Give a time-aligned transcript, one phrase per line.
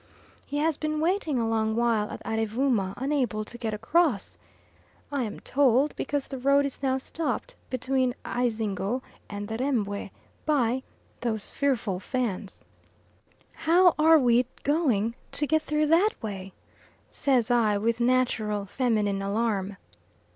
[0.47, 4.35] He has been waiting a long while at Arevooma, unable to get across,
[5.11, 10.09] I am told, because the road is now stopped between Ayzingo and the Rembwe
[10.43, 10.81] by
[11.19, 12.65] "those fearful Fans."
[13.53, 16.53] "How are we going to get through that way?"
[17.11, 19.77] says I, with natural feminine alarm.